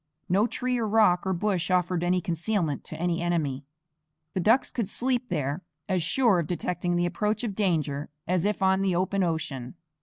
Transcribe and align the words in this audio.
No 0.27 0.47
tree 0.47 0.79
or 0.79 0.87
rock 0.87 1.27
or 1.27 1.31
bush 1.33 1.69
offered 1.69 2.03
any 2.03 2.21
concealment 2.21 2.83
to 2.85 2.99
an 2.99 3.11
enemy; 3.11 3.65
the 4.33 4.39
ducks 4.39 4.71
could 4.71 4.89
sleep 4.89 5.29
there 5.29 5.61
as 5.87 6.01
sure 6.01 6.39
of 6.39 6.47
detecting 6.47 6.95
the 6.95 7.05
approach 7.05 7.43
of 7.43 7.53
danger 7.53 8.09
as 8.27 8.43
if 8.43 8.63
on 8.63 8.81
the 8.81 8.95
open 8.95 9.21
ocean. 9.21 9.75